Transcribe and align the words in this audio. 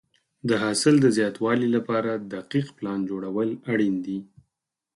د 0.49 0.51
حاصل 0.63 0.95
د 1.01 1.07
زیاتوالي 1.17 1.67
لپاره 1.75 2.11
دقیق 2.35 2.67
پلان 2.77 2.99
جوړول 3.09 3.49
اړین 3.71 3.95
دي. 4.05 4.19